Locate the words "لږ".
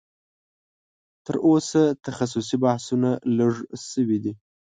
3.37-3.53